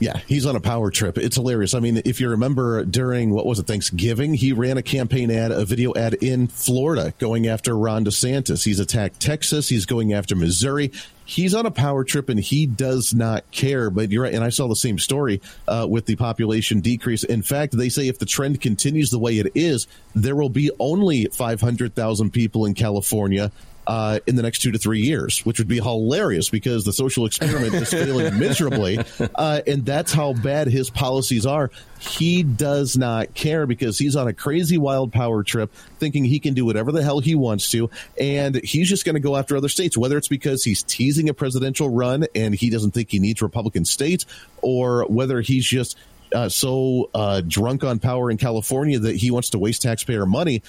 [0.00, 1.18] Yeah, he's on a power trip.
[1.18, 1.74] It's hilarious.
[1.74, 5.50] I mean, if you remember during what was it, Thanksgiving, he ran a campaign ad,
[5.50, 8.64] a video ad in Florida going after Ron DeSantis.
[8.64, 9.68] He's attacked Texas.
[9.68, 10.92] He's going after Missouri.
[11.24, 13.90] He's on a power trip and he does not care.
[13.90, 14.34] But you're right.
[14.34, 17.24] And I saw the same story uh, with the population decrease.
[17.24, 20.70] In fact, they say if the trend continues the way it is, there will be
[20.78, 23.50] only 500,000 people in California
[23.88, 27.24] uh, in the next two to three years, which would be hilarious because the social
[27.24, 28.98] experiment is failing miserably.
[29.34, 31.70] Uh, and that's how bad his policies are.
[31.98, 36.52] He does not care because he's on a crazy wild power trip thinking he can
[36.52, 37.88] do whatever the hell he wants to.
[38.20, 41.34] And he's just going to go after other states, whether it's because he's teasing a
[41.34, 44.26] presidential run and he doesn't think he needs Republican states
[44.60, 45.96] or whether he's just
[46.34, 50.62] uh, so uh, drunk on power in California that he wants to waste taxpayer money.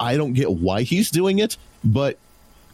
[0.00, 2.18] I don't get why he's doing it, but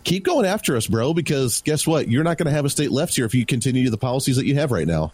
[0.04, 2.08] keep going after us, bro, because guess what?
[2.08, 4.46] You're not going to have a state left here if you continue the policies that
[4.46, 5.12] you have right now.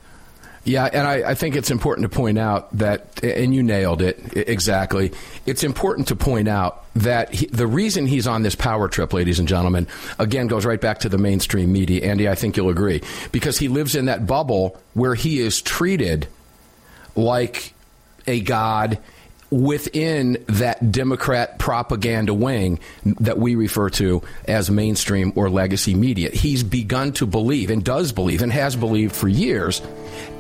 [0.67, 4.19] Yeah, and I, I, think it's important to point out that, and you nailed it
[4.37, 5.13] exactly.
[5.47, 9.39] It's important to point out that he, the reason he's on this power trip, ladies
[9.39, 9.87] and gentlemen,
[10.19, 12.05] again goes right back to the mainstream media.
[12.11, 16.27] Andy, I think you'll agree, because he lives in that bubble where he is treated
[17.15, 17.73] like
[18.27, 18.99] a god
[19.51, 26.31] within that Democrat propaganda wing that we refer to as mainstream or legacy media.
[26.31, 29.83] He's begun to believe and does believe and has believed for years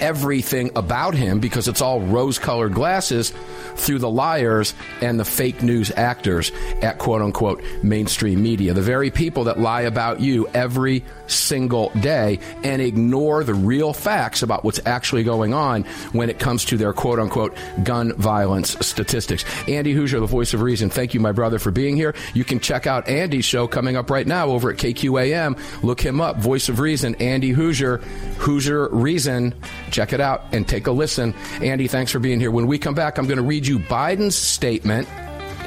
[0.00, 3.32] everything about him because it's all rose colored glasses
[3.76, 6.50] through the liars and the fake news actors
[6.82, 8.74] at quote unquote mainstream media.
[8.74, 14.42] The very people that lie about you every single day and ignore the real facts
[14.42, 19.44] about what's actually going on when it comes to their quote unquote gun violence statistics.
[19.68, 22.14] Andy Hooser, the voice of reason, thank you, my brother, for being here.
[22.32, 25.82] You can check out Andy's show coming up right now over at KQAM.
[25.82, 27.98] Look him up, Voice of Reason, Andy Hooser,
[28.38, 29.54] Hooser Reason.
[29.90, 31.34] Check it out and take a listen.
[31.60, 32.50] Andy, thanks for being here.
[32.50, 35.08] When we come back, I'm going to read you Biden's statement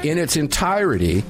[0.03, 1.23] in its entirety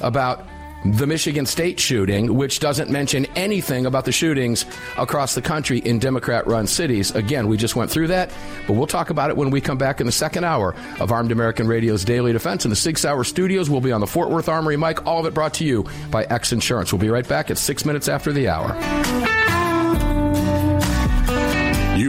[0.00, 0.47] about
[0.84, 4.64] the Michigan State shooting, which doesn't mention anything about the shootings
[4.96, 7.14] across the country in Democrat run cities.
[7.14, 8.30] Again, we just went through that,
[8.66, 11.32] but we'll talk about it when we come back in the second hour of Armed
[11.32, 12.64] American Radio's Daily Defense.
[12.64, 15.26] In the Sig Sauer studios, we'll be on the Fort Worth Armory mic, all of
[15.26, 16.92] it brought to you by X Insurance.
[16.92, 19.37] We'll be right back at six minutes after the hour.